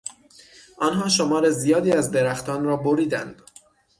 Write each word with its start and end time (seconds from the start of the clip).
آنها 0.77 1.09
شمار 1.09 1.49
زیادی 1.49 1.91
از 1.91 2.11
درختان 2.11 2.63
را 2.63 2.77
بریدند. 2.77 3.41